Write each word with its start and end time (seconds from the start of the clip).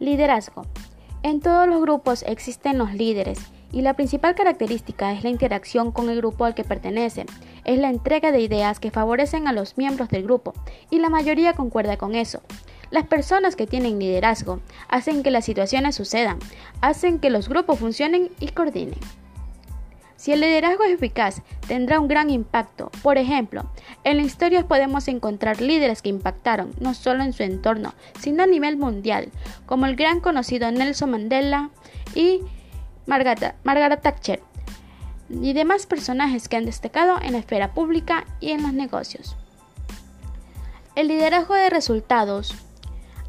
Liderazgo. 0.00 0.64
En 1.24 1.40
todos 1.40 1.66
los 1.66 1.80
grupos 1.80 2.22
existen 2.22 2.78
los 2.78 2.94
líderes 2.94 3.38
y 3.72 3.82
la 3.82 3.94
principal 3.94 4.36
característica 4.36 5.12
es 5.12 5.24
la 5.24 5.30
interacción 5.30 5.90
con 5.90 6.08
el 6.08 6.18
grupo 6.18 6.44
al 6.44 6.54
que 6.54 6.62
pertenece. 6.62 7.26
Es 7.64 7.78
la 7.80 7.90
entrega 7.90 8.30
de 8.30 8.40
ideas 8.40 8.78
que 8.78 8.92
favorecen 8.92 9.48
a 9.48 9.52
los 9.52 9.76
miembros 9.76 10.08
del 10.08 10.22
grupo 10.22 10.54
y 10.88 11.00
la 11.00 11.10
mayoría 11.10 11.54
concuerda 11.54 11.96
con 11.96 12.14
eso. 12.14 12.42
Las 12.90 13.08
personas 13.08 13.56
que 13.56 13.66
tienen 13.66 13.98
liderazgo 13.98 14.60
hacen 14.88 15.24
que 15.24 15.32
las 15.32 15.44
situaciones 15.44 15.96
sucedan, 15.96 16.38
hacen 16.80 17.18
que 17.18 17.30
los 17.30 17.48
grupos 17.48 17.80
funcionen 17.80 18.30
y 18.38 18.48
coordinen. 18.48 19.00
Si 20.18 20.32
el 20.32 20.40
liderazgo 20.40 20.82
es 20.82 20.94
eficaz, 20.94 21.42
tendrá 21.68 22.00
un 22.00 22.08
gran 22.08 22.28
impacto. 22.28 22.90
Por 23.04 23.18
ejemplo, 23.18 23.70
en 24.02 24.16
la 24.16 24.24
historia 24.24 24.66
podemos 24.66 25.06
encontrar 25.06 25.60
líderes 25.60 26.02
que 26.02 26.08
impactaron 26.08 26.72
no 26.80 26.92
solo 26.92 27.22
en 27.22 27.32
su 27.32 27.44
entorno, 27.44 27.94
sino 28.18 28.42
a 28.42 28.46
nivel 28.48 28.76
mundial, 28.76 29.30
como 29.64 29.86
el 29.86 29.94
gran 29.94 30.18
conocido 30.18 30.72
Nelson 30.72 31.12
Mandela 31.12 31.70
y 32.16 32.40
Margaret 33.06 34.02
Thatcher, 34.02 34.42
y 35.30 35.52
demás 35.52 35.86
personajes 35.86 36.48
que 36.48 36.56
han 36.56 36.64
destacado 36.64 37.20
en 37.22 37.32
la 37.32 37.38
esfera 37.38 37.72
pública 37.72 38.26
y 38.40 38.50
en 38.50 38.64
los 38.64 38.72
negocios. 38.72 39.36
El 40.96 41.06
liderazgo 41.06 41.54
de 41.54 41.70
resultados 41.70 42.56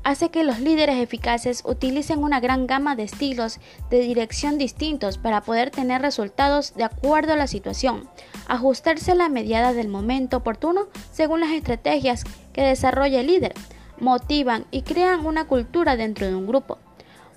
hace 0.04 0.30
que 0.30 0.44
los 0.44 0.60
líderes 0.60 0.98
eficaces 0.98 1.64
utilicen 1.66 2.24
una 2.24 2.40
gran 2.40 2.68
gama 2.68 2.96
de 2.96 3.04
estilos 3.04 3.60
de 3.90 4.00
dirección 4.00 4.58
distintos 4.58 5.18
para 5.18 5.42
poder 5.42 5.72
tener 5.72 6.02
resultados 6.02 6.74
de 6.76 6.84
acuerdo 6.84 7.34
a 7.34 7.38
la 7.38 7.48
situación, 7.48 8.10
ajustarse 8.48 9.12
a 9.12 9.16
la 9.16 9.30
mediada 9.30 9.74
del 9.74 9.88
momento 9.88 10.38
oportuno 10.38 10.88
según 11.12 11.42
las 11.42 11.52
estrategias 11.52 12.24
que 12.54 12.64
desarrolla 12.64 13.20
el 13.22 13.28
líder, 13.28 13.54
motivan 14.00 14.66
y 14.72 14.84
crean 14.84 15.26
una 15.26 15.46
cultura 15.46 15.96
dentro 15.96 16.28
de 16.28 16.36
un 16.36 16.48
grupo. 16.48 16.78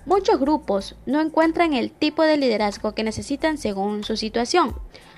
Muchos 0.05 0.39
grupos 0.39 0.95
no 1.05 1.21
encuentran 1.21 1.73
el 1.73 1.91
tipo 1.91 2.23
de 2.23 2.37
liderazgo 2.37 2.93
que 2.93 3.03
necesitan 3.03 3.57
según 3.57 4.03
su 4.03 4.17
situación. 4.17 4.75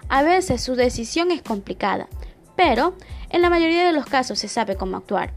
A 0.09 0.21
veces 0.21 0.61
su 0.61 0.75
decisión 0.75 1.31
es 1.31 1.41
complicada, 1.41 2.07
pero 2.55 2.93
en 3.29 3.41
la 3.41 3.49
mayoría 3.49 3.85
de 3.85 3.93
los 3.93 4.05
casos 4.05 4.37
se 4.37 4.47
sabe 4.47 4.75
cómo 4.75 4.97
actuar 4.97 5.33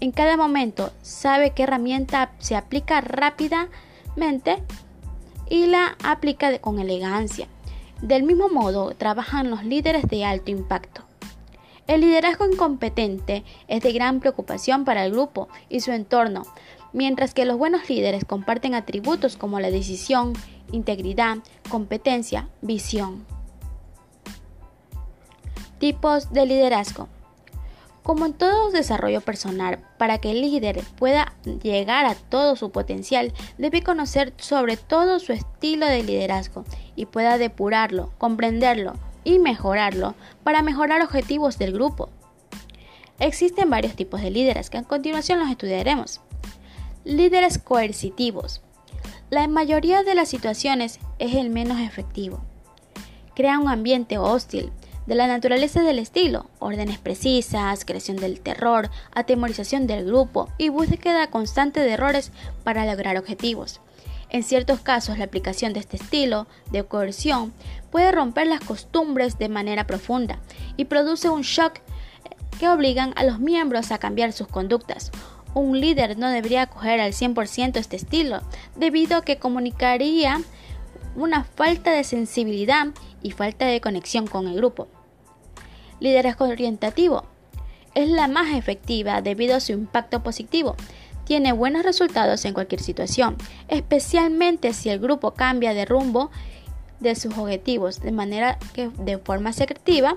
en 0.00 0.12
cada 0.12 0.36
momento 0.36 0.92
sabe 1.02 1.50
qué 1.50 1.62
herramienta 1.64 2.32
se 2.38 2.56
aplica 2.56 3.00
rápidamente 3.00 4.62
y 5.48 5.66
la 5.66 5.96
aplica 6.02 6.58
con 6.58 6.78
elegancia. 6.78 7.48
Del 8.02 8.24
mismo 8.24 8.48
modo, 8.48 8.94
trabajan 8.94 9.50
los 9.50 9.64
líderes 9.64 10.06
de 10.08 10.24
alto 10.24 10.50
impacto. 10.50 11.02
El 11.86 12.00
liderazgo 12.00 12.46
incompetente 12.50 13.44
es 13.68 13.82
de 13.82 13.92
gran 13.92 14.20
preocupación 14.20 14.84
para 14.84 15.04
el 15.04 15.12
grupo 15.12 15.48
y 15.68 15.80
su 15.80 15.92
entorno, 15.92 16.42
mientras 16.92 17.32
que 17.32 17.44
los 17.44 17.56
buenos 17.56 17.88
líderes 17.88 18.24
comparten 18.24 18.74
atributos 18.74 19.36
como 19.36 19.60
la 19.60 19.70
decisión, 19.70 20.32
integridad, 20.72 21.38
competencia, 21.70 22.48
visión. 22.60 23.24
Tipos 25.78 26.32
de 26.32 26.46
liderazgo. 26.46 27.08
Como 28.06 28.24
en 28.24 28.34
todo 28.34 28.70
desarrollo 28.70 29.20
personal, 29.20 29.80
para 29.98 30.18
que 30.18 30.30
el 30.30 30.40
líder 30.40 30.80
pueda 30.96 31.34
llegar 31.60 32.06
a 32.06 32.14
todo 32.14 32.54
su 32.54 32.70
potencial, 32.70 33.32
debe 33.58 33.82
conocer 33.82 34.32
sobre 34.36 34.76
todo 34.76 35.18
su 35.18 35.32
estilo 35.32 35.86
de 35.86 36.04
liderazgo 36.04 36.64
y 36.94 37.06
pueda 37.06 37.36
depurarlo, 37.36 38.12
comprenderlo 38.16 38.92
y 39.24 39.40
mejorarlo 39.40 40.14
para 40.44 40.62
mejorar 40.62 41.02
objetivos 41.02 41.58
del 41.58 41.72
grupo. 41.72 42.08
Existen 43.18 43.70
varios 43.70 43.96
tipos 43.96 44.22
de 44.22 44.30
líderes 44.30 44.70
que 44.70 44.78
a 44.78 44.84
continuación 44.84 45.40
los 45.40 45.50
estudiaremos. 45.50 46.20
Líderes 47.02 47.58
coercitivos. 47.58 48.62
La 49.30 49.48
mayoría 49.48 50.04
de 50.04 50.14
las 50.14 50.28
situaciones 50.28 51.00
es 51.18 51.34
el 51.34 51.50
menos 51.50 51.80
efectivo. 51.80 52.38
Crea 53.34 53.58
un 53.58 53.68
ambiente 53.68 54.16
hostil, 54.16 54.70
de 55.06 55.14
la 55.14 55.26
naturaleza 55.26 55.82
del 55.82 55.98
estilo, 55.98 56.50
órdenes 56.58 56.98
precisas, 56.98 57.84
creación 57.84 58.16
del 58.16 58.40
terror, 58.40 58.90
atemorización 59.14 59.86
del 59.86 60.04
grupo 60.04 60.48
y 60.58 60.68
búsqueda 60.68 61.30
constante 61.30 61.80
de 61.80 61.92
errores 61.92 62.32
para 62.64 62.84
lograr 62.84 63.16
objetivos. 63.16 63.80
En 64.28 64.42
ciertos 64.42 64.80
casos, 64.80 65.18
la 65.18 65.24
aplicación 65.24 65.72
de 65.72 65.80
este 65.80 65.96
estilo 65.96 66.48
de 66.72 66.82
coerción 66.82 67.52
puede 67.90 68.10
romper 68.10 68.48
las 68.48 68.60
costumbres 68.60 69.38
de 69.38 69.48
manera 69.48 69.86
profunda 69.86 70.40
y 70.76 70.86
produce 70.86 71.28
un 71.28 71.42
shock 71.42 71.80
que 72.58 72.68
obligan 72.68 73.12
a 73.16 73.24
los 73.24 73.38
miembros 73.38 73.92
a 73.92 73.98
cambiar 73.98 74.32
sus 74.32 74.48
conductas. 74.48 75.12
Un 75.54 75.80
líder 75.80 76.18
no 76.18 76.28
debería 76.28 76.62
acoger 76.62 77.00
al 77.00 77.12
100% 77.12 77.76
este 77.76 77.96
estilo, 77.96 78.40
debido 78.74 79.18
a 79.18 79.22
que 79.22 79.38
comunicaría 79.38 80.40
una 81.14 81.44
falta 81.44 81.92
de 81.92 82.04
sensibilidad 82.04 82.88
y 83.22 83.30
falta 83.30 83.66
de 83.66 83.80
conexión 83.80 84.26
con 84.26 84.48
el 84.48 84.56
grupo. 84.56 84.88
Liderazgo 86.00 86.46
orientativo. 86.46 87.24
Es 87.94 88.08
la 88.08 88.28
más 88.28 88.54
efectiva 88.54 89.22
debido 89.22 89.56
a 89.56 89.60
su 89.60 89.72
impacto 89.72 90.22
positivo. 90.22 90.76
Tiene 91.24 91.52
buenos 91.52 91.82
resultados 91.82 92.44
en 92.44 92.54
cualquier 92.54 92.80
situación, 92.80 93.36
especialmente 93.68 94.72
si 94.72 94.90
el 94.90 95.00
grupo 95.00 95.32
cambia 95.32 95.74
de 95.74 95.84
rumbo 95.84 96.30
de 97.00 97.14
sus 97.14 97.36
objetivos, 97.36 98.00
de 98.00 98.12
manera 98.12 98.58
que 98.74 98.88
de 98.88 99.18
forma 99.18 99.52
secretiva, 99.52 100.16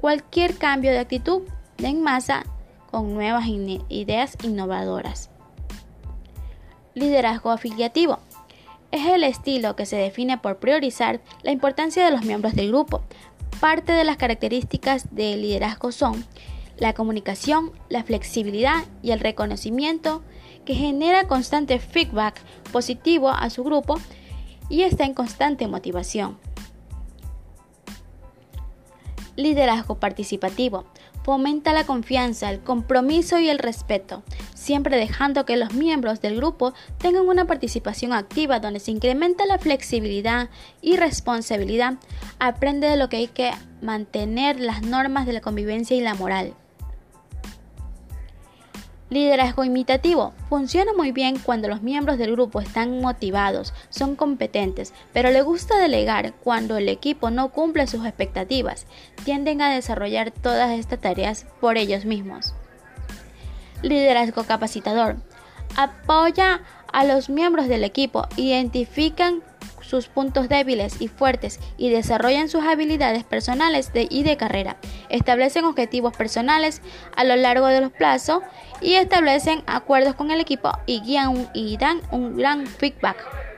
cualquier 0.00 0.56
cambio 0.56 0.90
de 0.90 0.98
actitud 0.98 1.42
en 1.78 2.02
masa 2.02 2.44
con 2.90 3.14
nuevas 3.14 3.46
ideas 3.88 4.36
innovadoras. 4.42 5.30
Liderazgo 6.94 7.50
afiliativo. 7.50 8.18
Es 8.90 9.06
el 9.06 9.24
estilo 9.24 9.74
que 9.74 9.86
se 9.86 9.96
define 9.96 10.36
por 10.36 10.58
priorizar 10.58 11.22
la 11.42 11.50
importancia 11.50 12.04
de 12.04 12.10
los 12.10 12.24
miembros 12.24 12.54
del 12.54 12.68
grupo, 12.68 13.00
Parte 13.62 13.92
de 13.92 14.02
las 14.02 14.16
características 14.16 15.14
del 15.14 15.42
liderazgo 15.42 15.92
son 15.92 16.24
la 16.78 16.94
comunicación, 16.94 17.70
la 17.88 18.02
flexibilidad 18.02 18.82
y 19.04 19.12
el 19.12 19.20
reconocimiento 19.20 20.24
que 20.64 20.74
genera 20.74 21.28
constante 21.28 21.78
feedback 21.78 22.40
positivo 22.72 23.28
a 23.28 23.48
su 23.50 23.62
grupo 23.62 24.00
y 24.68 24.82
está 24.82 25.04
en 25.04 25.14
constante 25.14 25.68
motivación. 25.68 26.38
Liderazgo 29.36 29.98
participativo. 29.98 30.84
Fomenta 31.22 31.72
la 31.72 31.84
confianza, 31.84 32.50
el 32.50 32.60
compromiso 32.60 33.38
y 33.38 33.48
el 33.48 33.58
respeto, 33.58 34.22
siempre 34.54 34.96
dejando 34.96 35.44
que 35.44 35.56
los 35.56 35.72
miembros 35.72 36.20
del 36.20 36.36
grupo 36.36 36.74
tengan 36.98 37.28
una 37.28 37.46
participación 37.46 38.12
activa 38.12 38.58
donde 38.58 38.80
se 38.80 38.90
incrementa 38.90 39.46
la 39.46 39.58
flexibilidad 39.58 40.50
y 40.80 40.96
responsabilidad. 40.96 41.94
Aprende 42.40 42.88
de 42.88 42.96
lo 42.96 43.08
que 43.08 43.18
hay 43.18 43.28
que 43.28 43.52
mantener 43.80 44.58
las 44.58 44.82
normas 44.82 45.26
de 45.26 45.34
la 45.34 45.40
convivencia 45.40 45.96
y 45.96 46.00
la 46.00 46.14
moral. 46.14 46.54
Liderazgo 49.12 49.62
imitativo. 49.62 50.32
Funciona 50.48 50.94
muy 50.94 51.12
bien 51.12 51.38
cuando 51.38 51.68
los 51.68 51.82
miembros 51.82 52.16
del 52.16 52.32
grupo 52.32 52.62
están 52.62 53.02
motivados, 53.02 53.74
son 53.90 54.16
competentes, 54.16 54.94
pero 55.12 55.30
le 55.30 55.42
gusta 55.42 55.76
delegar 55.76 56.32
cuando 56.42 56.78
el 56.78 56.88
equipo 56.88 57.30
no 57.30 57.50
cumple 57.50 57.86
sus 57.86 58.06
expectativas. 58.06 58.86
Tienden 59.22 59.60
a 59.60 59.70
desarrollar 59.70 60.30
todas 60.30 60.70
estas 60.70 60.98
tareas 60.98 61.44
por 61.60 61.76
ellos 61.76 62.06
mismos. 62.06 62.54
Liderazgo 63.82 64.44
capacitador. 64.44 65.16
Apoya 65.76 66.62
a 66.90 67.04
los 67.04 67.28
miembros 67.28 67.68
del 67.68 67.84
equipo, 67.84 68.26
identifican 68.38 69.42
sus 69.92 70.08
puntos 70.08 70.48
débiles 70.48 71.02
y 71.02 71.08
fuertes 71.08 71.60
y 71.76 71.90
desarrollan 71.90 72.48
sus 72.48 72.64
habilidades 72.64 73.24
personales 73.24 73.92
y 73.94 74.22
de 74.22 74.38
carrera. 74.38 74.78
Establecen 75.10 75.66
objetivos 75.66 76.16
personales 76.16 76.80
a 77.14 77.24
lo 77.24 77.36
largo 77.36 77.66
de 77.66 77.82
los 77.82 77.92
plazos 77.92 78.42
y 78.80 78.94
establecen 78.94 79.62
acuerdos 79.66 80.14
con 80.14 80.30
el 80.30 80.40
equipo 80.40 80.72
y 80.86 81.02
guían 81.02 81.46
y 81.52 81.76
dan 81.76 82.00
un 82.10 82.38
gran 82.38 82.66
feedback. 82.66 83.51